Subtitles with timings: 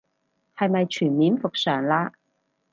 [0.57, 2.13] 係咪全面復常嘞